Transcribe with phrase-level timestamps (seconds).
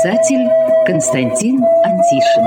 [0.00, 0.48] писатель
[0.86, 2.44] Константин Антишин.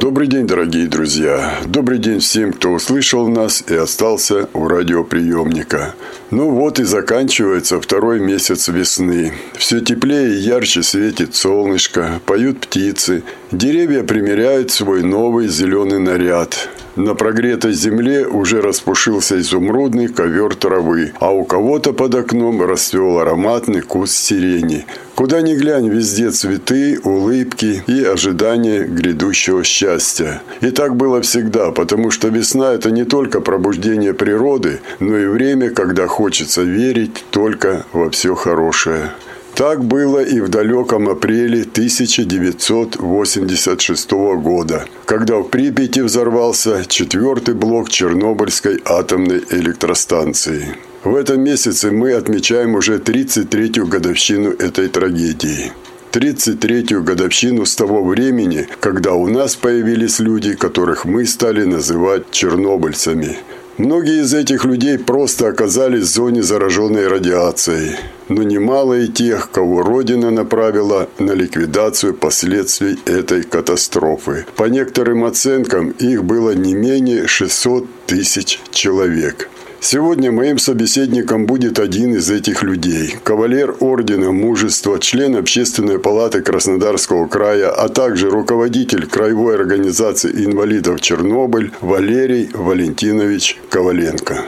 [0.00, 1.56] Добрый день, дорогие друзья.
[1.66, 5.94] Добрый день всем, кто услышал нас и остался у радиоприемника.
[6.30, 9.34] Ну вот и заканчивается второй месяц весны.
[9.54, 13.24] Все теплее и ярче светит солнышко, поют птицы.
[13.52, 16.70] Деревья примеряют свой новый зеленый наряд.
[16.98, 23.82] На прогретой земле уже распушился изумрудный ковер травы, а у кого-то под окном расцвел ароматный
[23.82, 24.84] куст сирени.
[25.14, 30.42] Куда ни глянь, везде цветы, улыбки и ожидание грядущего счастья.
[30.60, 35.70] И так было всегда, потому что весна– это не только пробуждение природы, но и время,
[35.70, 39.12] когда хочется верить только во все хорошее.
[39.58, 48.80] Так было и в далеком апреле 1986 года, когда в Припяти взорвался четвертый блок Чернобыльской
[48.84, 50.76] атомной электростанции.
[51.02, 55.72] В этом месяце мы отмечаем уже 33-ю годовщину этой трагедии.
[56.12, 63.36] 33-ю годовщину с того времени, когда у нас появились люди, которых мы стали называть чернобыльцами–
[63.78, 67.94] Многие из этих людей просто оказались в зоне зараженной радиацией,
[68.28, 74.46] но немало и тех, кого Родина направила на ликвидацию последствий этой катастрофы.
[74.56, 79.48] По некоторым оценкам их было не менее 600 тысяч человек.
[79.80, 83.14] Сегодня моим собеседником будет один из этих людей.
[83.22, 91.70] Кавалер Ордена Мужества, член Общественной палаты Краснодарского края, а также руководитель Краевой организации инвалидов Чернобыль
[91.80, 94.42] Валерий Валентинович Коваленко.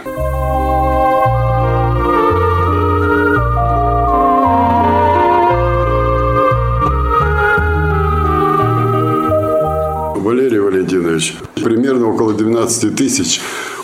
[10.17, 13.41] Валерий Валентинович, примерно около 12 тысяч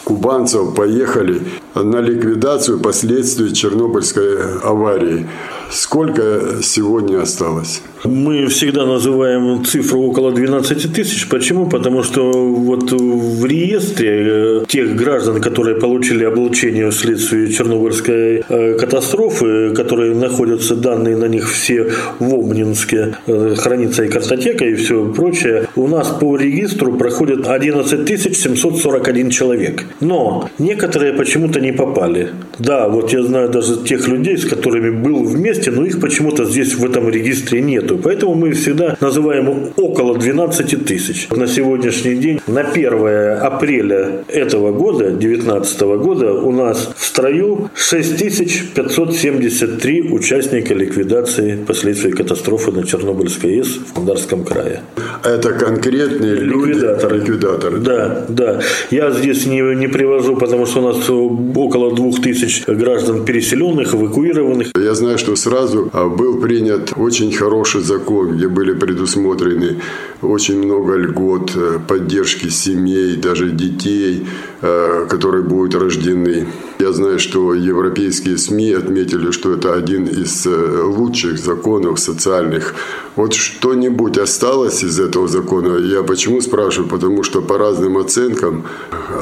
[0.06, 1.43] кубанцев поехали
[1.75, 5.28] на ликвидацию последствий Чернобыльской аварии.
[5.72, 7.83] Сколько сегодня осталось?
[8.06, 11.28] Мы всегда называем цифру около 12 тысяч.
[11.28, 11.67] Почему?
[11.67, 19.75] Потому что вот в реестре э, тех граждан, которые получили облучение вследствие Чернобыльской э, катастрофы,
[19.75, 21.91] которые находятся данные на них все
[22.21, 28.37] в Обнинске, э, хранится и картотека и все прочее, у нас по регистру проходит 11
[28.37, 29.84] 741 человек.
[30.00, 32.28] Но некоторые почему-то не попали.
[32.59, 36.75] Да, вот я знаю даже тех людей, с которыми был вместе, но их почему-то здесь
[36.75, 37.96] в этом регистре нету.
[38.03, 41.29] Поэтому мы всегда называем около 12 тысяч.
[41.31, 50.11] На сегодняшний день, на 1 апреля этого года, 2019 года, у нас в строю 6573
[50.11, 54.83] участника ликвидации последствий катастрофы на Чернобыльской АЭС в Краснодарском крае.
[55.25, 57.19] Это конкретные ликвидаторы.
[57.19, 57.78] ликвидаторы.
[57.78, 58.61] Да, да.
[58.91, 64.69] Я здесь не, не привожу, потому что у нас около двух тысяч граждан переселенных, эвакуированных.
[64.77, 69.76] Я знаю, что сразу а, был принят очень хороший закон, где были предусмотрены
[70.22, 74.26] очень много льгот, э, поддержки семей, даже детей,
[74.62, 76.47] э, которые будут рождены.
[76.78, 82.74] Я знаю, что европейские СМИ отметили, что это один из э, лучших законов социальных.
[83.16, 85.78] Вот что-нибудь осталось из этого закона?
[85.78, 86.91] Я почему спрашиваю?
[86.91, 88.64] Потому что по разным оценкам,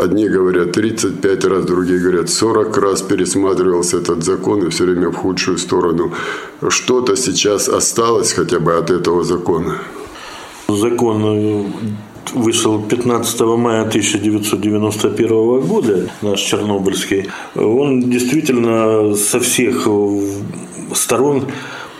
[0.00, 5.14] одни говорят 35 раз, другие говорят 40 раз пересматривался этот закон и все время в
[5.14, 6.12] худшую сторону.
[6.68, 9.78] Что-то сейчас осталось хотя бы от этого закона?
[10.68, 11.64] Закон э,
[12.34, 19.88] вышел 15 мая 1991 года, наш Чернобыльский, он действительно со всех
[20.94, 21.46] сторон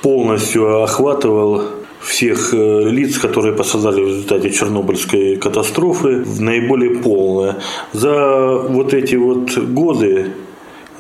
[0.03, 1.63] полностью охватывал
[2.01, 7.57] всех э, лиц, которые пострадали в результате Чернобыльской катастрофы, наиболее полное.
[7.95, 10.33] За вот эти вот годы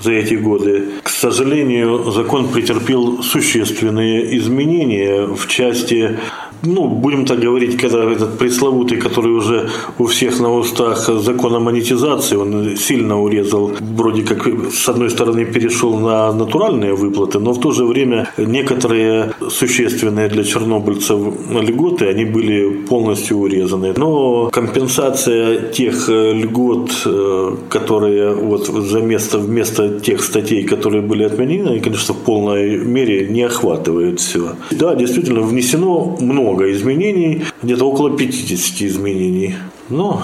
[0.00, 0.88] за эти годы.
[1.24, 6.18] Сожалению, закон претерпел существенные изменения в части
[6.64, 11.60] ну, будем так говорить, когда этот пресловутый, который уже у всех на устах закон о
[11.60, 17.60] монетизации, он сильно урезал, вроде как с одной стороны перешел на натуральные выплаты, но в
[17.60, 21.18] то же время некоторые существенные для чернобыльцев
[21.50, 23.94] льготы, они были полностью урезаны.
[23.96, 31.68] Но компенсация тех льгот, э, которые вот за место, вместо тех статей, которые были отменены,
[31.70, 34.54] они, конечно, в полной мере не охватывают все.
[34.70, 39.54] Да, действительно, внесено много много изменений, где-то около 50 изменений.
[39.88, 40.22] Но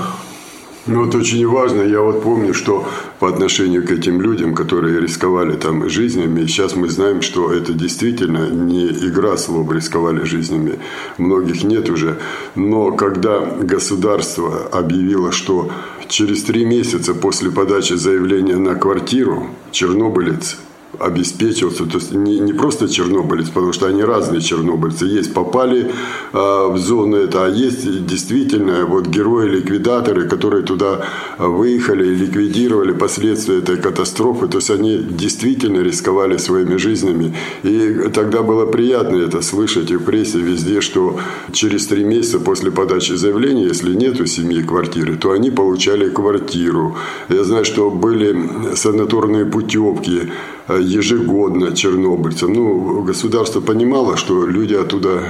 [0.87, 2.85] Ну, вот очень важно, я вот помню, что
[3.19, 8.49] по отношению к этим людям, которые рисковали там жизнями, сейчас мы знаем, что это действительно
[8.49, 10.79] не игра слов, рисковали жизнями,
[11.19, 12.17] многих нет уже,
[12.55, 15.71] но когда государство объявило, что
[16.09, 20.57] через три месяца после подачи заявления на квартиру чернобылец
[20.99, 21.87] обеспечивался.
[21.87, 25.07] То есть не, не просто чернобылец, потому что они разные чернобыльцы.
[25.07, 25.91] Есть попали
[26.33, 31.07] э, в зону это, а есть действительно вот герои-ликвидаторы, которые туда
[31.39, 34.49] выехали и ликвидировали последствия этой катастрофы.
[34.49, 37.35] То есть они действительно рисковали своими жизнями.
[37.63, 41.19] И тогда было приятно это слышать и в прессе везде, что
[41.53, 46.97] через три месяца после подачи заявления, если нет у семьи квартиры, то они получали квартиру.
[47.29, 50.31] Я знаю, что были санаторные путевки
[50.79, 52.53] ежегодно чернобыльцам.
[52.53, 55.23] Ну, государство понимало, что люди оттуда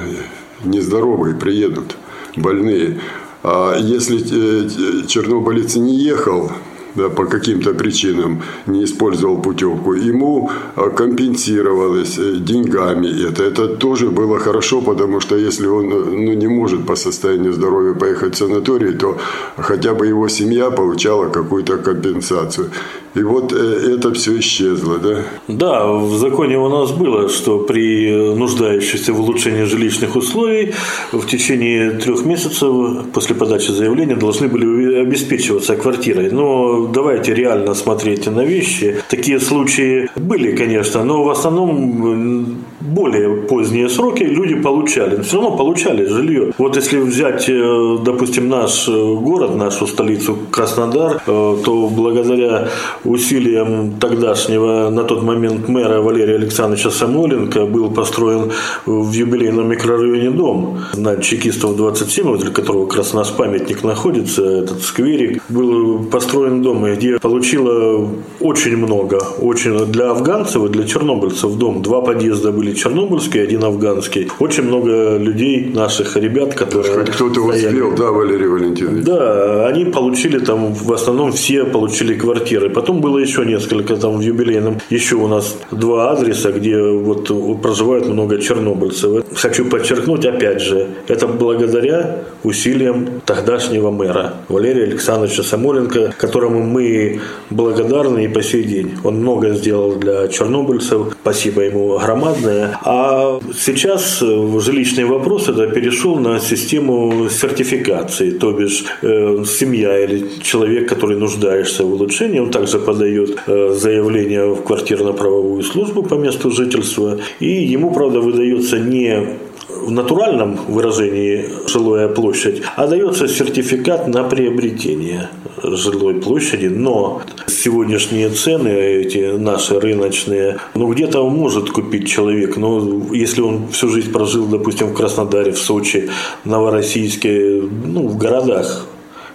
[0.64, 1.96] нездоровые приедут,
[2.37, 3.00] больные.
[3.42, 6.50] А если э, чернобылец не ехал,
[6.94, 13.44] да, по каким-то причинам не использовал путевку, ему э, компенсировалось деньгами это.
[13.44, 18.34] Это тоже было хорошо, потому что если он ну, не может по состоянию здоровья поехать
[18.34, 19.16] в санаторий, то
[19.56, 22.70] хотя бы его семья получала какую-то компенсацию.
[23.14, 25.22] И вот э, это все исчезло, да?
[25.48, 30.74] Да, в законе у нас было, что при нуждающихся в улучшении жилищных условий
[31.12, 36.30] в течение трех месяцев после подачи заявления должны были обеспечиваться квартирой.
[36.30, 38.96] Но давайте реально смотреть на вещи.
[39.08, 45.16] Такие случаи были, конечно, но в основном более поздние сроки люди получали.
[45.16, 46.52] Но все равно получали жилье.
[46.58, 52.68] Вот если взять, э, допустим, наш э, город, нашу столицу Краснодар, то благодаря
[53.04, 58.52] усилием тогдашнего на тот момент мэра Валерия Александровича Самойленко был построен
[58.86, 63.04] в юбилейном микрорайоне дом на Чекистов 27, возле которого как
[63.36, 65.42] памятник находится, этот скверик.
[65.48, 68.08] Был построен дом, где получило
[68.40, 71.82] очень много, очень для афганцев и для чернобыльцев дом.
[71.82, 74.28] Два подъезда были чернобыльские, один афганский.
[74.38, 76.94] Очень много людей, наших ребят, которые...
[76.94, 79.05] Хоть кто-то успел, да, Валерий Валентинович?
[79.05, 82.69] Да, они получили там, в основном все получили квартиры.
[82.69, 84.78] Потом Потом было еще несколько там в юбилейном.
[84.90, 87.31] Еще у нас два адреса, где вот
[87.62, 89.25] проживают много чернобыльцев.
[89.32, 97.20] Хочу подчеркнуть, опять же, это благодаря усилиям тогдашнего мэра Валерия Александровича Самоленко, которому мы
[97.50, 98.99] благодарны и по сей день.
[99.05, 101.16] Он много сделал для чернобыльцев.
[101.23, 102.59] Спасибо ему громадное.
[102.82, 108.30] А сейчас жилищный вопрос это перешел на систему сертификации.
[108.30, 114.54] То бишь э, семья или человек, который нуждается в улучшении, он также подает э, заявление
[114.54, 119.38] в квартирно-правовую службу по месту жительства, и ему, правда, выдается не
[119.80, 125.28] в натуральном выражении жилая площадь, а дается сертификат на приобретение
[125.62, 133.40] жилой площади, но сегодняшние цены, эти наши рыночные, ну где-то может купить человек, но если
[133.40, 136.10] он всю жизнь прожил, допустим, в Краснодаре, в Сочи,
[136.44, 138.86] Новороссийске, ну в городах,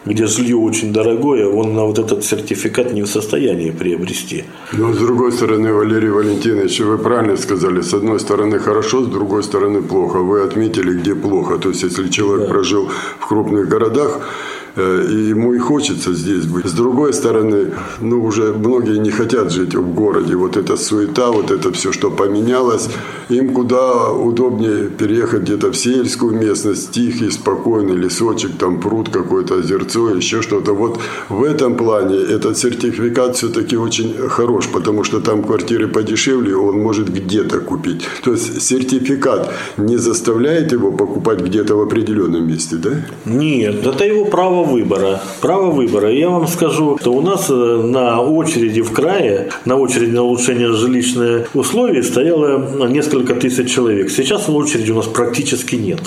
[0.05, 4.43] где жилье очень дорогое, он на вот этот сертификат не в состоянии приобрести.
[4.73, 9.43] Но с другой стороны, Валерий Валентинович, вы правильно сказали, с одной стороны хорошо, с другой
[9.43, 10.17] стороны плохо.
[10.17, 11.57] Вы отметили, где плохо.
[11.57, 12.53] То есть, если человек да.
[12.53, 14.19] прожил в крупных городах,
[14.77, 16.65] и ему и хочется здесь быть.
[16.65, 20.35] С другой стороны, ну, уже многие не хотят жить в городе.
[20.35, 22.89] Вот эта суета, вот это все, что поменялось.
[23.29, 30.15] Им куда удобнее переехать где-то в сельскую местность, тихий, спокойный лесочек, там пруд какой-то, озерцо,
[30.15, 30.73] еще что-то.
[30.73, 36.79] Вот в этом плане этот сертификат все-таки очень хорош, потому что там квартиры подешевле, он
[36.79, 38.03] может где-то купить.
[38.23, 42.89] То есть сертификат не заставляет его покупать где-то в определенном месте, да?
[43.25, 45.21] Нет, это его право выбора.
[45.41, 46.11] Право выбора.
[46.11, 50.73] Я вам скажу, что у нас э, на очереди в крае, на очереди на улучшение
[50.73, 54.09] жилищных условий стояло несколько тысяч человек.
[54.09, 56.01] Сейчас на очереди у нас практически нет.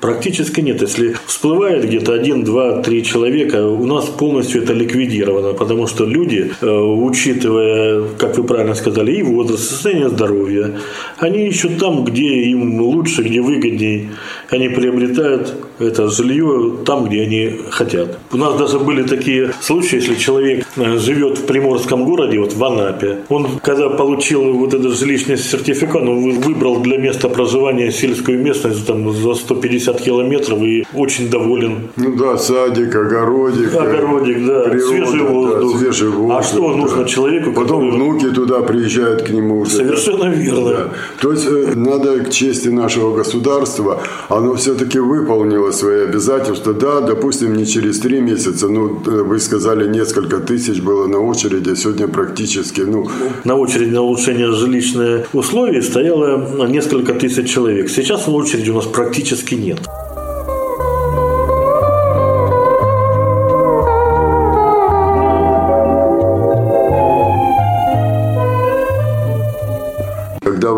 [0.00, 0.80] Практически нет.
[0.80, 6.50] Если всплывает где-то один, два, три человека, у нас полностью это ликвидировано, потому что люди,
[6.60, 10.78] э, учитывая, как вы правильно сказали, и возраст, состояние здоровья,
[11.18, 14.08] они ищут там, где им лучше, где выгоднее.
[14.48, 18.18] Они приобретают это жилье там, где они хотят.
[18.32, 22.64] У нас даже были такие случаи, если человек э, живет в приморском городе, вот в
[22.64, 28.86] Анапе, он, когда получил вот этот жилищный сертификат, он выбрал для места проживания сельскую местность
[28.86, 31.88] там, за 150 50 километров и очень доволен.
[31.96, 33.74] Ну да, садик, огородик.
[33.74, 35.72] Огородик, да, природа, свежий воздух.
[35.72, 36.38] Да, свежий воздух.
[36.38, 37.08] А что нужно да.
[37.08, 37.52] человеку?
[37.52, 37.90] Потом который...
[37.92, 39.70] внуки туда приезжают к нему уже.
[39.70, 40.70] Совершенно верно.
[40.70, 40.88] Да.
[41.20, 46.72] То есть э, надо к чести нашего государства, оно все-таки выполнило свои обязательства.
[46.72, 51.74] Да, допустим, не через три месяца, ну, э, вы сказали, несколько тысяч было на очереди,
[51.74, 53.08] сегодня практически, ну...
[53.44, 57.90] На очереди на улучшение жилищных условий стояло несколько тысяч человек.
[57.90, 59.78] Сейчас на очереди у нас практически нет.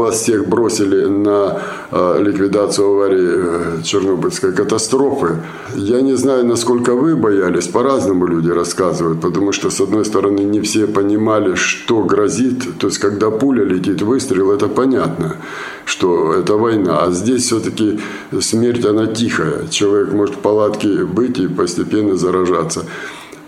[0.03, 5.37] Вас всех бросили на э, ликвидацию аварии э, Чернобыльской катастрофы,
[5.75, 10.61] я не знаю, насколько вы боялись, по-разному люди рассказывают, потому что, с одной стороны, не
[10.61, 15.37] все понимали, что грозит, то есть, когда пуля летит, выстрел, это понятно,
[15.85, 18.01] что это война, а здесь все-таки
[18.41, 22.85] смерть, она тихая, человек может в палатке быть и постепенно заражаться.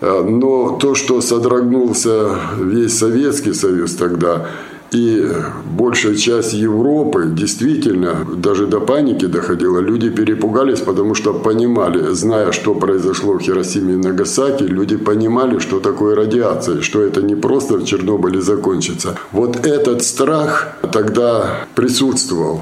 [0.01, 4.47] Э, но то, что содрогнулся весь Советский Союз тогда,
[4.95, 5.29] и
[5.67, 9.81] большая часть Европы действительно даже до паники доходила.
[9.81, 15.81] Люди перепугались, потому что понимали, зная, что произошло в Хиросиме и Нагасаки, люди понимали, что
[15.81, 19.17] такое радиация, что это не просто в Чернобыле закончится.
[19.33, 22.61] Вот этот страх тогда присутствовал.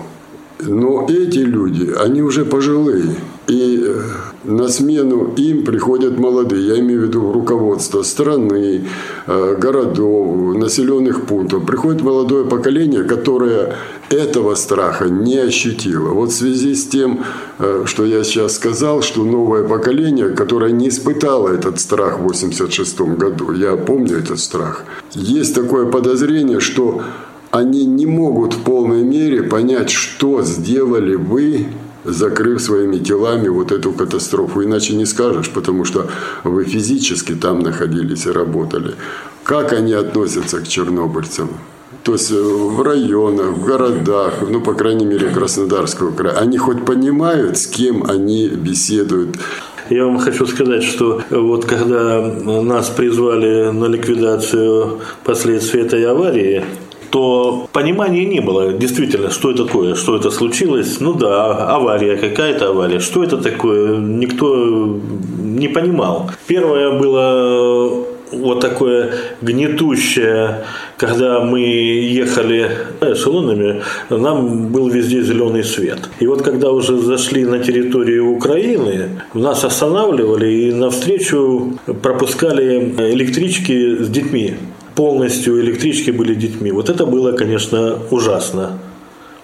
[0.61, 3.17] Но эти люди, они уже пожилые.
[3.49, 4.01] И э,
[4.45, 8.85] на смену им приходят молодые, я имею в виду руководство страны,
[9.27, 11.65] э, городов, населенных пунктов.
[11.65, 13.77] Приходит молодое поколение, которое
[14.11, 16.09] этого страха не ощутило.
[16.09, 17.25] Вот в связи с тем,
[17.59, 23.17] э, что я сейчас сказал, что новое поколение, которое не испытало этот страх в 1986
[23.17, 24.85] году, я помню этот страх,
[25.15, 27.03] есть такое подозрение, что
[27.51, 31.67] они не могут в полной мере понять, что сделали вы
[32.05, 34.63] закрыв своими телами вот эту катастрофу.
[34.65, 36.09] Иначе не скажешь, потому что
[36.45, 38.95] вы физически там находились и работали.
[39.45, 41.49] Как они относятся к чернобыльцам?
[42.03, 46.37] То есть э, в районах, в городах, ну, по крайней мере, Краснодарского края.
[46.37, 49.37] Они хоть понимают, с кем они беседуют?
[49.91, 56.65] Я вам хочу сказать, что вот когда нас призвали на ликвидацию последствий этой аварии,
[57.13, 60.99] то понимания не было, действительно, что это такое, что это случилось.
[60.99, 63.01] Ну да, авария, какая-то авария.
[63.01, 64.99] Что это такое, никто
[65.45, 66.31] не понимал.
[66.47, 70.65] Первое было вот такое гнетущее,
[70.97, 72.71] когда мы ехали
[73.03, 76.09] эшелонами, нам был везде зеленый свет.
[76.19, 84.09] И вот когда уже зашли на территорию Украины, нас останавливали и навстречу пропускали электрички с
[84.09, 84.55] детьми
[85.03, 86.71] полностью электрички были детьми.
[86.71, 88.79] Вот это было, конечно, ужасно.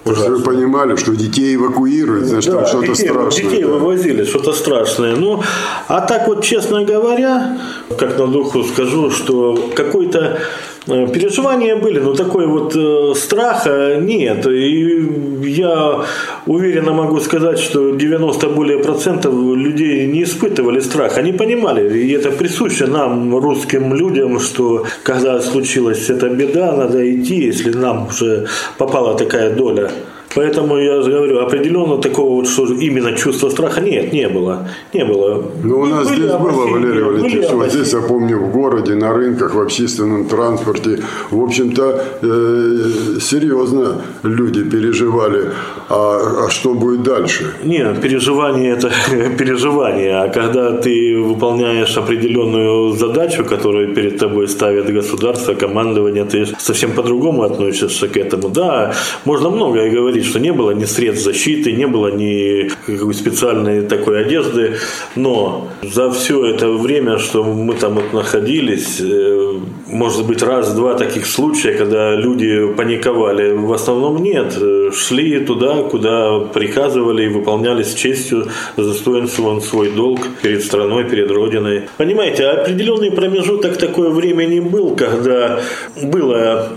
[0.05, 0.37] Ужасно.
[0.37, 3.43] Вы понимали, что детей эвакуируют, значит, да, там что-то детей, страшное.
[3.43, 3.69] Детей да.
[3.69, 5.17] вывозили, что-то страшное.
[5.17, 5.43] Ну,
[5.88, 7.59] а так вот, честно говоря,
[7.99, 10.38] как на духу скажу, что какой-то
[10.87, 14.47] переживания были, но такой вот э, страха нет.
[14.47, 15.09] И
[15.45, 16.05] я
[16.47, 21.19] уверенно могу сказать, что 90 более процентов людей не испытывали страх.
[21.19, 27.47] Они понимали, и это присуще нам, русским людям, что когда случилась эта беда, надо идти,
[27.47, 28.47] если нам уже
[28.79, 29.91] попала такая доля
[30.35, 34.69] Поэтому я же говорю, определенно такого вот, что именно чувства страха нет, не было.
[34.93, 35.51] Не было.
[35.63, 39.13] Ну, у нас были здесь было, Валерий Валерьевич, вот здесь, я помню, в городе, на
[39.13, 45.51] рынках, в общественном транспорте, в общем-то, э, серьезно люди переживали,
[45.88, 47.54] а, а что будет дальше?
[47.64, 48.90] Нет, переживание– это
[49.38, 56.92] переживание, а когда ты выполняешь определенную задачу, которую перед тобой ставит государство, командование, ты совсем
[56.92, 58.49] по-другому относишься к этому.
[58.49, 62.68] Да, можно многое говорить, что не было ни средств защиты, не было ни
[63.12, 64.76] специальной такой одежды,
[65.16, 71.27] но за все это время, что мы там вот находились, э, может быть, раз-два таких
[71.27, 74.55] случая, когда люди паниковали, в основном нет.
[74.95, 81.31] Шли туда, куда приказывали и выполняли с честью, с достоинством свой долг перед страной, перед
[81.31, 81.83] Родиной.
[81.97, 85.61] Понимаете, определенный промежуток такой времени был, когда
[86.03, 86.69] было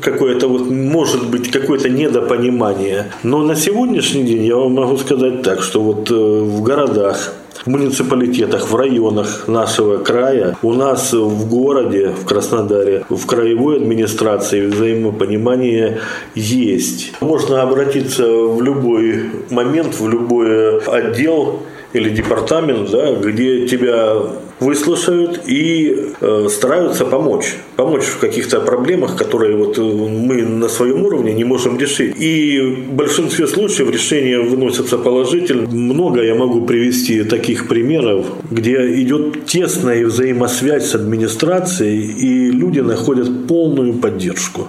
[0.00, 3.12] какое-то вот, может быть, какое-то недопонимание.
[3.22, 7.68] Но на сегодняшний день я вам могу сказать так, что вот э, в городах в
[7.68, 16.00] муниципалитетах, в районах нашего края, у нас в городе, в Краснодаре, в краевой администрации взаимопонимание
[16.34, 17.12] есть.
[17.20, 21.60] Можно обратиться в любой момент, в любой отдел
[21.92, 24.14] или департамент, да, где тебя
[24.60, 27.54] выслушают и э, стараются помочь.
[27.76, 32.14] Помочь в каких-то проблемах, которые вот э, мы на своем уровне не можем решить.
[32.18, 35.68] И в большинстве случаев решения выносятся положительно.
[35.68, 43.46] Много я могу привести таких примеров, где идет тесная взаимосвязь с администрацией, и люди находят
[43.48, 44.68] полную поддержку.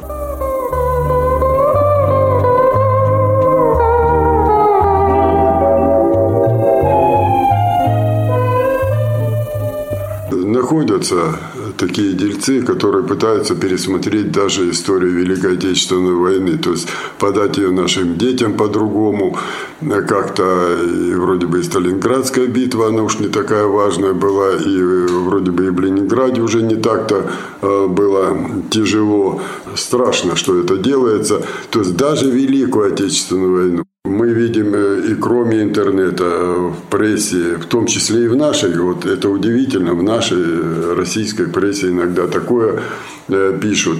[11.02, 11.40] Находятся
[11.78, 16.88] такие дельцы, которые пытаются пересмотреть даже историю Великой Отечественной войны, то есть
[17.20, 19.38] подать ее нашим детям по-другому.
[20.08, 24.82] Как-то и вроде бы и Сталинградская битва, она уж не такая важная была, и
[25.26, 27.32] вроде бы и в Ленинграде уже не так-то
[27.62, 28.38] э, было
[28.70, 29.42] тяжело.
[29.76, 31.42] Страшно, что это делается.
[31.70, 33.91] То есть даже Великую Отечественную войну
[34.34, 39.06] видим э, и кроме интернета э, в прессе, в том числе и в нашей, вот
[39.06, 42.82] это удивительно, в нашей э, российской прессе иногда такое
[43.62, 44.00] пишут.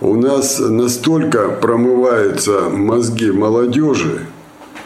[0.00, 4.20] У нас настолько промываются мозги молодежи,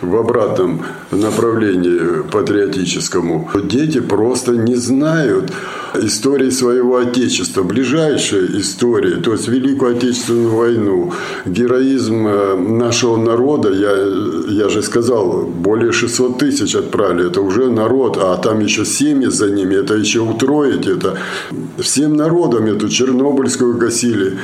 [0.01, 3.51] в обратном направлении патриотическому.
[3.65, 5.53] Дети просто не знают
[5.95, 11.13] истории своего Отечества, ближайшие истории, то есть Великую Отечественную войну,
[11.47, 18.19] героизм э, нашего народа, я, я же сказал, более 600 тысяч отправили, это уже народ,
[18.21, 21.19] а там еще семьи за ними, это еще утроить, это
[21.79, 24.39] всем народам эту Чернобыльскую гасили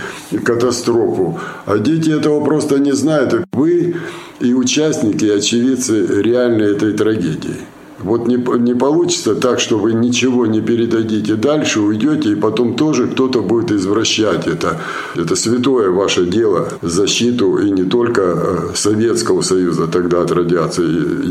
[0.45, 3.47] катастрофу, а дети этого просто не знают.
[3.53, 3.97] Вы
[4.41, 7.57] и участники, и очевидцы реальной этой трагедии.
[7.99, 13.07] Вот не, не получится так, что вы ничего не передадите дальше, уйдете, и потом тоже
[13.07, 14.81] кто-то будет извращать это.
[15.15, 20.85] Это святое ваше дело, защиту и не только э, Советского Союза тогда от радиации.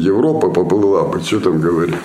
[0.07, 1.95] Европа поплыла бы, что там говорить.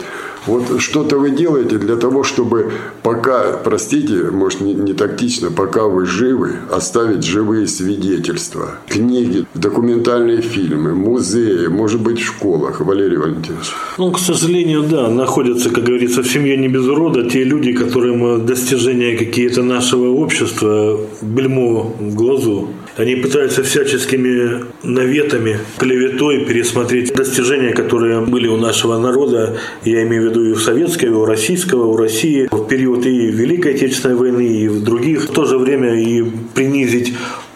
[0.46, 6.06] Вот что-то вы делаете для того, чтобы пока, простите, может не, не тактично, пока вы
[6.06, 8.76] живы, оставить живые свидетельства.
[8.88, 12.80] Книги, документальные фильмы, музеи, может быть, в школах.
[12.80, 13.72] Валерий Валентинович.
[13.98, 18.46] Ну, к сожалению, да, находятся, как говорится, в семье не без урода те люди, которым
[18.46, 22.68] достижения какие-то нашего общества бельмо в глазу.
[23.00, 30.26] Они пытаются всяческими наветами, клеветой пересмотреть достижения, которые были у нашего народа, я имею в
[30.26, 34.46] виду и у советского, и у российского, у России в период и Великой Отечественной войны,
[34.46, 36.22] и в других, в то же время и
[36.54, 37.14] принизить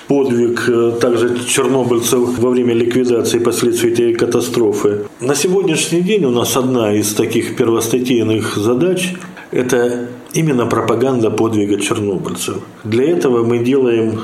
[0.09, 5.05] подвиг э, также чернобыльцев во время ликвидации последствий этой катастрофы.
[5.21, 9.13] На сегодняшний день у нас одна из таких первостатейных задач–
[9.51, 12.57] это именно пропаганда подвига чернобыльцев.
[12.83, 14.21] Для этого мы делаем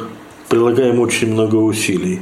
[0.51, 2.21] прилагаем очень много усилий.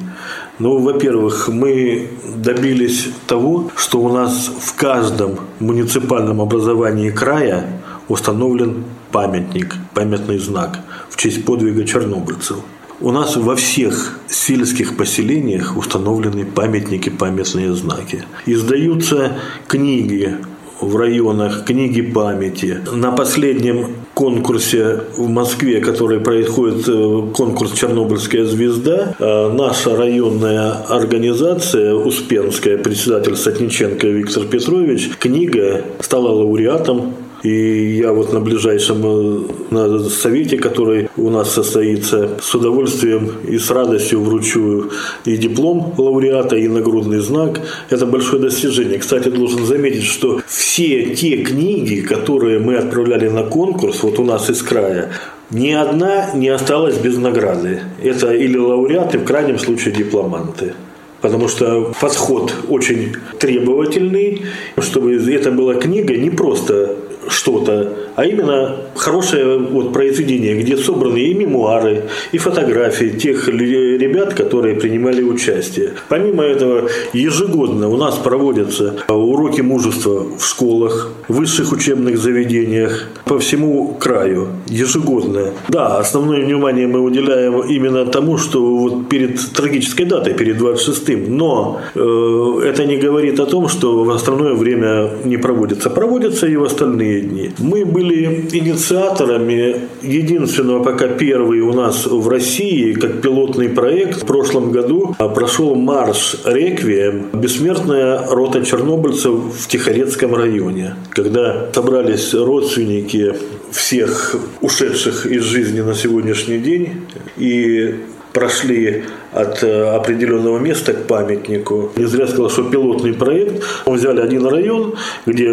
[0.58, 9.74] Ну, во-первых, мы добились того, что у нас в каждом муниципальном образовании края установлен памятник,
[9.94, 12.58] памятный знак в честь подвига чернобыльцев.
[13.00, 18.24] У нас во всех сельских поселениях установлены памятники, памятные знаки.
[18.44, 19.38] Издаются
[19.68, 20.36] книги
[20.80, 22.78] в районах книги памяти.
[22.92, 31.94] На последнем конкурсе в Москве, который происходит, э, конкурс «Чернобыльская звезда», э, наша районная организация,
[31.94, 40.08] Успенская, председатель Сотниченко Виктор Петрович, книга стала лауреатом и я вот на ближайшем э, на
[40.08, 44.90] совете, который у нас состоится, с удовольствием и с радостью вручу
[45.24, 47.60] и диплом лауреата, и нагрудный знак.
[47.90, 48.98] Это большое достижение.
[48.98, 54.50] Кстати, должен заметить, что все те книги, которые мы отправляли на конкурс, вот у нас
[54.50, 55.10] из края,
[55.50, 57.82] ни одна не осталась без награды.
[58.02, 60.74] Это или лауреаты, в крайнем случае дипломанты
[61.20, 64.42] потому что подход очень требовательный,
[64.78, 66.96] чтобы это была книга не просто
[67.28, 74.74] что-то, а именно хорошее вот произведение, где собраны и мемуары, и фотографии тех ребят, которые
[74.74, 75.92] принимали участие.
[76.08, 83.94] Помимо этого, ежегодно у нас проводятся уроки мужества в школах, высших учебных заведениях по всему
[84.00, 85.52] краю, ежегодно.
[85.68, 91.80] Да, основное внимание мы уделяем именно тому, что вот перед трагической датой, перед 26-м, но
[91.94, 95.90] э, это не говорит о том, что в остальное время не проводится.
[95.90, 97.50] Проводятся и в остальные дни.
[97.58, 104.22] Мы были инициаторами единственного пока первый у нас в России, как пилотный проект.
[104.22, 113.34] В прошлом году прошел марш «Реквием» бессмертная рота чернобыльцев в Тихорецком районе, когда собрались родственники
[113.70, 117.94] всех ушедших из жизни на сегодняшний день и
[118.32, 121.90] прошли от э, определенного места к памятнику.
[121.96, 123.64] Не зря сказал, что пилотный проект.
[123.86, 124.94] Мы взяли один район,
[125.26, 125.50] где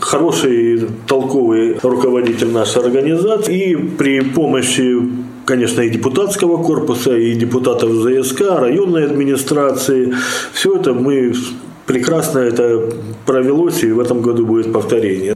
[0.00, 4.96] хороший, толковый руководитель нашей организации, и при помощи
[5.44, 10.12] конечно, и депутатского корпуса, и депутатов ЗСК, районной администрации.
[10.52, 11.32] Все это мы
[11.86, 12.92] прекрасно это
[13.24, 15.34] провелось, и в этом году будет повторение.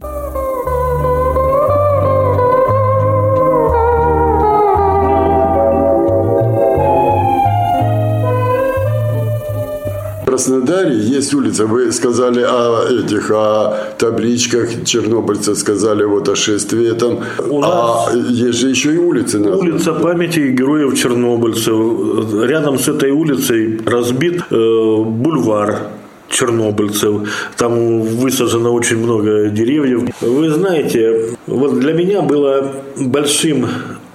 [10.33, 11.67] Краснодаре есть улица.
[11.67, 17.19] Вы сказали о этих, о табличках чернобыльцев, сказали вот о шествии там.
[17.51, 19.39] У а есть же еще и улицы.
[19.39, 19.73] Названы.
[19.73, 22.45] Улица памяти героев чернобыльцев.
[22.45, 25.83] Рядом с этой улицей разбит э, бульвар
[26.31, 27.29] чернобыльцев.
[27.59, 30.05] Там высажено очень много деревьев.
[30.23, 33.67] Вы знаете, вот для меня было большим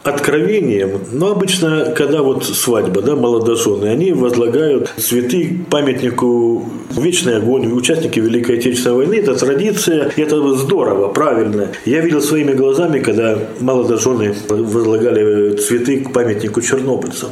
[0.07, 8.19] откровением, но обычно, когда вот свадьба, да, молодожены, они возлагают цветы памятнику «Вечный огонь», участники
[8.19, 11.69] Великой Отечественной войны, это традиция, и это здорово, правильно.
[11.85, 17.29] Я видел своими глазами, когда молодожены возлагали цветы к памятнику чернобыльцам.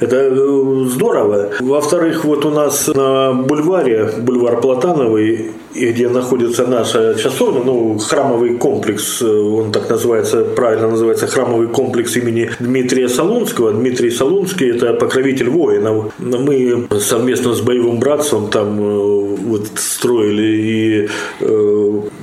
[0.00, 1.50] Это э, здорово.
[1.60, 9.20] Во-вторых, вот у нас на бульваре, бульвар Платановый, где находится наша часовня, ну, храмовый комплекс,
[9.22, 13.72] э, он так называется, правильно называется, храмовый комплекс имени Дмитрия Солунского.
[13.72, 16.12] Дмитрий Солунский– это покровитель воинов.
[16.18, 21.08] Мы совместно с боевым братством там э, вот строили и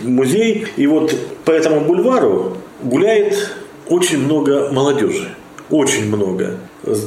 [0.03, 0.67] музей.
[0.77, 3.51] И вот по этому бульвару гуляет
[3.89, 5.29] очень много молодежи.
[5.69, 6.51] Очень много.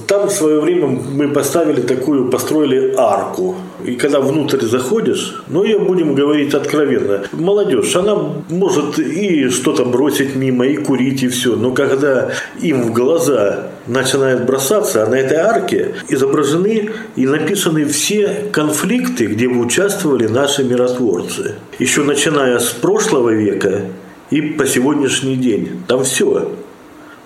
[0.09, 3.55] Там в свое время мы поставили такую, построили арку.
[3.85, 8.17] И когда внутрь заходишь, ну, ее будем говорить откровенно, молодежь, она
[8.49, 11.55] может и что-то бросить мимо, и курить, и все.
[11.55, 18.49] Но когда им в глаза начинает бросаться, а на этой арке изображены и написаны все
[18.51, 21.55] конфликты, где участвовали наши миротворцы.
[21.79, 23.83] Еще начиная с прошлого века
[24.31, 25.83] и по сегодняшний день.
[25.87, 26.51] Там все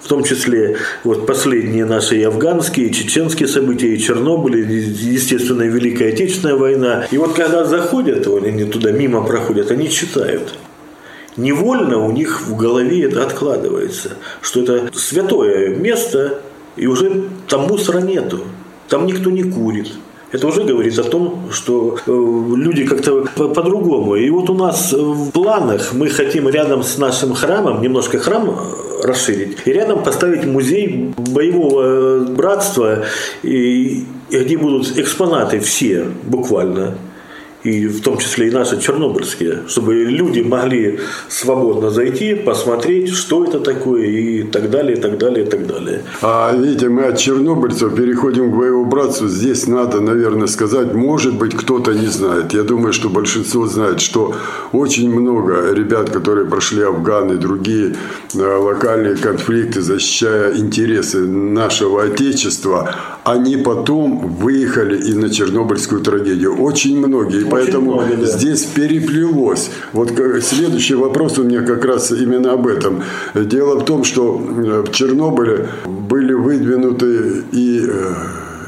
[0.03, 4.75] в том числе вот последние наши и афганские, и чеченские события, и Чернобыль, и,
[5.15, 7.07] естественно, Великая Отечественная война.
[7.11, 10.55] И вот когда заходят, они туда мимо проходят, они читают.
[11.37, 16.41] Невольно у них в голове это откладывается, что это святое место,
[16.77, 18.41] и уже там мусора нету,
[18.89, 19.93] там никто не курит,
[20.33, 24.17] это уже говорит о том, что э, люди как-то по-другому.
[24.17, 28.57] И вот у нас в планах мы хотим рядом с нашим храмом, немножко храм
[29.03, 33.05] расширить, и рядом поставить музей боевого братства,
[33.43, 36.95] и, и где будут экспонаты все буквально
[37.65, 43.61] и в том числе и наши чернобыльские, чтобы люди могли свободно зайти, посмотреть, что это
[43.61, 46.03] такое и так далее, и так далее, и так далее.
[46.23, 49.29] А видите, мы от чернобыльцев переходим к боевому братству.
[49.29, 52.53] Здесь надо, наверное, сказать, может быть, кто-то не знает.
[52.53, 54.35] Я думаю, что большинство знает, что
[54.73, 57.95] очень много ребят, которые прошли Афган и другие
[58.35, 62.95] э, локальные конфликты, защищая интересы нашего Отечества,
[63.25, 66.61] они потом выехали и на Чернобыльскую трагедию.
[66.61, 68.27] Очень многие поэтому много, да.
[68.27, 69.71] здесь переплелось.
[69.93, 70.13] Вот
[70.43, 73.03] следующий вопрос у меня как раз именно об этом.
[73.35, 78.15] Дело в том, что э, в Чернобыле были выдвинуты и э,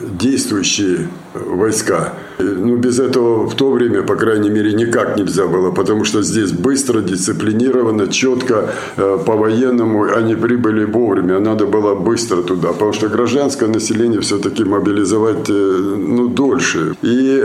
[0.00, 2.14] действующие войска.
[2.38, 6.52] Ну, без этого в то время, по крайней мере, никак нельзя было, потому что здесь
[6.52, 11.38] быстро, дисциплинированно, четко, э, по-военному они прибыли вовремя.
[11.38, 16.94] Надо было быстро туда, потому что гражданское население все-таки мобилизовать ну, дольше.
[17.02, 17.42] И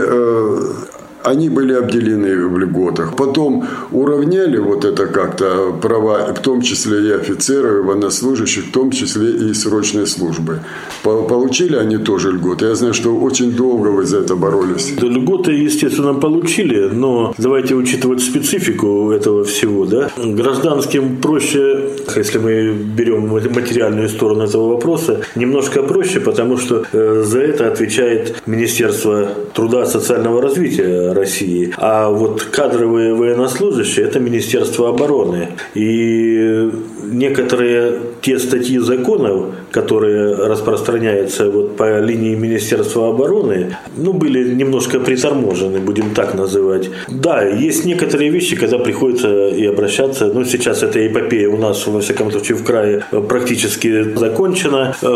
[1.22, 3.16] они были обделены в льготах.
[3.16, 8.90] Потом уравняли вот это как-то права, в том числе и офицеров, и военнослужащих, в том
[8.90, 10.60] числе и срочной службы.
[11.02, 12.66] Получили они тоже льготы.
[12.66, 14.92] Я знаю, что очень долго вы за это боролись.
[15.00, 19.86] Да, льготы, естественно, получили, но давайте учитывать специфику этого всего.
[19.86, 20.10] Да?
[20.16, 27.40] Гражданским проще, если мы берем материальную сторону этого вопроса, немножко проще, потому что э, за
[27.40, 31.72] это отвечает Министерство труда и социального развития России.
[31.76, 35.48] А вот кадровые военнослужащие– это Министерство обороны.
[35.74, 36.70] И
[37.10, 45.80] некоторые те статьи законов, которые распространяются вот по линии Министерства обороны, ну, были немножко приторможены,
[45.80, 46.90] будем так называть.
[47.08, 52.00] Да, есть некоторые вещи, когда приходится и обращаться, ну, сейчас эта эпопея у нас, во
[52.00, 55.06] всяком случае, в крае практически закончена, э,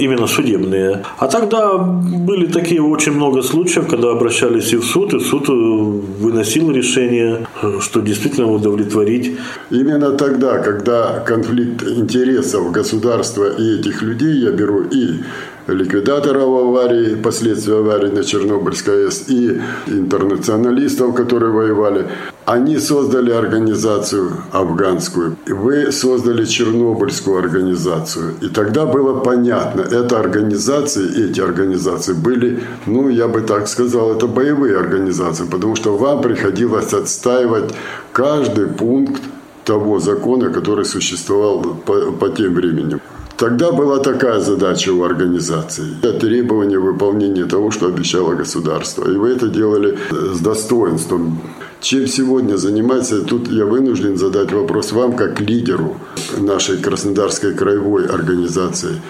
[0.00, 1.02] именно судебные.
[1.18, 5.52] А тогда были такие очень много случаев, когда обращались и в суд, и суд э,
[5.52, 7.46] выносил решение,
[7.80, 9.36] что действительно удовлетворить.
[9.70, 15.20] Именно тогда, когда конфликт интересов государства и этих людей я беру и
[15.66, 22.06] ликвидаторов аварии, последствий аварии на Чернобыльской АЭС и интернационалистов, которые воевали.
[22.44, 28.34] Они создали организацию афганскую, вы создали Чернобыльскую организацию.
[28.40, 34.26] И тогда было понятно, эта организация, эти организации были, ну, я бы так сказал, это
[34.26, 37.72] боевые организации, потому что вам приходилось отстаивать
[38.12, 39.22] каждый пункт
[39.64, 43.00] того закона, который существовал по, по тем временем.
[43.36, 45.86] Тогда была такая задача у организации.
[46.20, 49.10] Требование выполнения того, что обещало государство.
[49.10, 51.40] И вы это делали с достоинством.
[51.80, 55.96] Чем сегодня занимается, тут я вынужден задать вопрос вам, как лидеру
[56.38, 59.00] нашей Краснодарской краевой организации.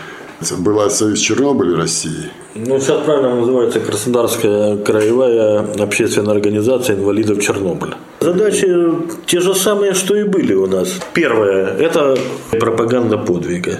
[0.50, 2.30] Была Союз Чернобыль России.
[2.54, 7.94] Ну, сейчас правильно называется Краснодарская краевая общественная организация инвалидов Чернобыля.
[8.20, 8.66] Задачи
[9.26, 10.98] те же самые, что и были у нас.
[11.14, 12.16] Первое– это
[12.60, 13.78] пропаганда подвига.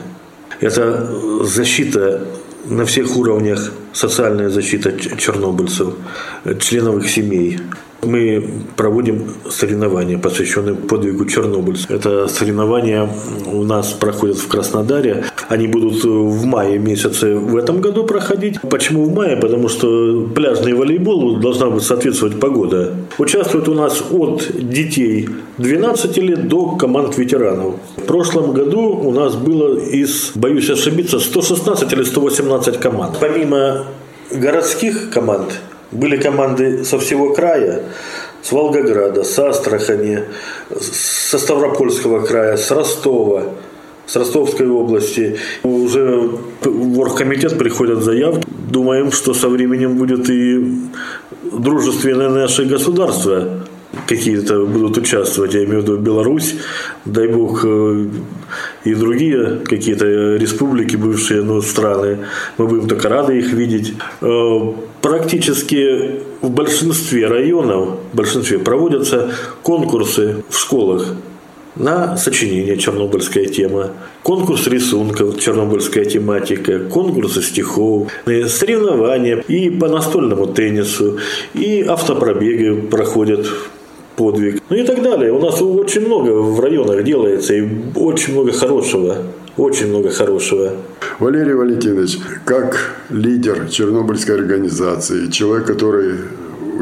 [0.61, 1.09] Это
[1.43, 2.23] защита
[2.65, 5.95] на всех уровнях, социальная защита чернобыльцев,
[6.61, 7.59] членов их семей,
[8.03, 8.45] мы
[8.77, 11.91] проводим соревнования, посвященные подвигу чернобыльцев.
[11.91, 13.09] Это соревнования
[13.47, 15.25] у нас проходят в Краснодаре.
[15.53, 18.59] Они будут в мае месяце в этом году проходить.
[18.63, 19.37] Почему в мае?
[19.37, 22.95] Потому что пляжный волейбол должна быть соответствовать погода.
[23.19, 27.75] Участвуют у нас от детей 12 лет до команд ветеранов.
[27.99, 33.19] В прошлом году у нас было из, боюсь ошибиться, 116 или 118 команд.
[33.21, 33.85] Помимо
[34.31, 35.61] городских команд,
[35.91, 37.83] были команды со всего края,
[38.43, 40.21] с Волгограда, с Астрахани,
[40.81, 43.43] со Ставропольского края, с Ростова,
[44.13, 45.39] с Ростовской области.
[45.63, 46.29] Уже
[46.61, 48.47] в оргкомитет приходят заявки.
[48.71, 50.63] Думаем, что со временем будет и
[51.51, 53.67] дружественное наше государство
[54.07, 56.57] какие-то будут участвовать, я имею в виду Беларусь,
[57.05, 58.07] дай бог, э,
[58.85, 62.19] и другие какие-то республики, бывшие ну, страны,
[62.57, 63.95] мы будем только рады их видеть.
[64.23, 64.73] Э,
[65.03, 69.31] практически в большинстве районов, в большинстве проводятся
[69.63, 71.15] конкурсы в школах
[71.77, 81.19] на сочинение «Чернобыльская тема», конкурс рисунков «Чернобыльская тематика», конкурсы стихов, соревнования и по настольному теннису,
[81.55, 83.47] и автопробеги проходят
[84.17, 85.33] подвиг, ну и так далее.
[85.33, 89.19] У нас очень много в районах делается и очень много хорошего.
[89.57, 90.73] Очень много хорошего.
[91.19, 96.15] Валерий Валентинович, как лидер Чернобыльской организации, человек, который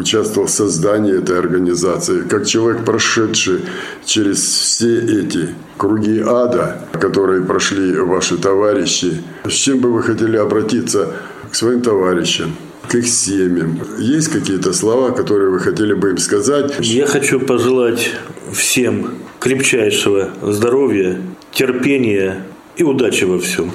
[0.00, 3.60] участвовал в создании этой организации, как человек, прошедший
[4.04, 11.12] через все эти круги ада, которые прошли ваши товарищи, с чем бы вы хотели обратиться
[11.50, 12.56] к своим товарищам?
[12.88, 13.78] к их семьям.
[14.00, 16.74] Есть какие-то слова, которые вы хотели бы им сказать?
[16.80, 18.10] Я хочу пожелать
[18.52, 21.20] всем крепчайшего здоровья,
[21.52, 22.44] терпения
[22.76, 23.70] и удачи во всем.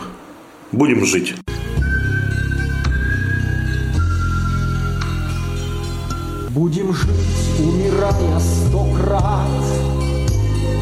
[0.73, 1.33] Будем жить.
[6.55, 9.45] Будем жить, умирая сто крат,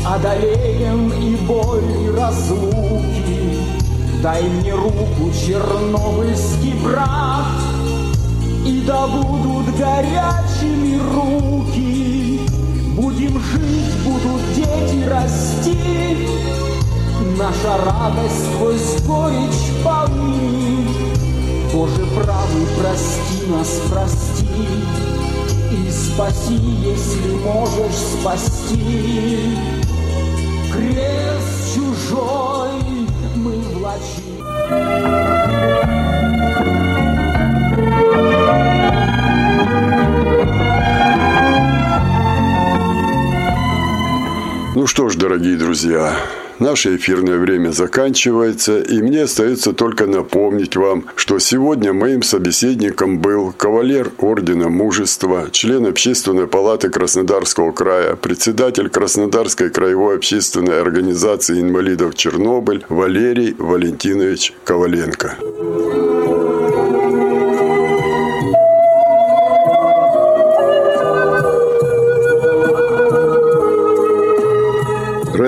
[0.06, 3.58] Одолеем и боль, и разлуки.
[4.22, 7.48] Дай мне руку, чернобыльский брат,
[8.64, 12.42] и да будут горячими руки,
[12.96, 16.28] Будем жить, будут дети расти,
[17.36, 20.86] Наша радость сквозь горечь полны.
[21.74, 24.46] Боже правый, прости нас, прости,
[25.74, 29.58] И спаси, если можешь спасти.
[30.72, 32.70] Крест чужой
[33.36, 34.34] мы влачим.
[44.76, 46.14] Ну что ж, дорогие друзья,
[46.60, 53.52] наше эфирное время заканчивается, и мне остается только напомнить вам, что сегодня моим собеседником был
[53.52, 62.86] кавалер Ордена Мужества, член Общественной палаты Краснодарского края, председатель Краснодарской краевой общественной организации инвалидов Чернобыль
[62.90, 65.38] Валерий Валентинович Коваленко.